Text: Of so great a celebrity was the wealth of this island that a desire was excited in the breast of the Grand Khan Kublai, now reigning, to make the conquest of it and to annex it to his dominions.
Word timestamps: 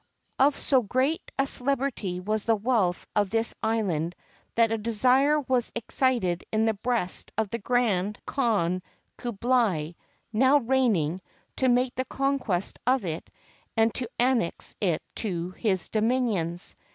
Of 0.39 0.59
so 0.59 0.81
great 0.81 1.21
a 1.37 1.45
celebrity 1.45 2.19
was 2.19 2.45
the 2.45 2.55
wealth 2.55 3.05
of 3.15 3.29
this 3.29 3.53
island 3.61 4.15
that 4.55 4.71
a 4.71 4.77
desire 4.79 5.39
was 5.39 5.71
excited 5.75 6.43
in 6.51 6.65
the 6.65 6.73
breast 6.73 7.31
of 7.37 7.49
the 7.51 7.59
Grand 7.59 8.17
Khan 8.25 8.81
Kublai, 9.15 9.93
now 10.33 10.57
reigning, 10.57 11.21
to 11.57 11.69
make 11.69 11.93
the 11.93 12.05
conquest 12.05 12.79
of 12.87 13.05
it 13.05 13.29
and 13.77 13.93
to 13.93 14.09
annex 14.17 14.75
it 14.81 15.03
to 15.17 15.51
his 15.51 15.87
dominions. 15.89 16.75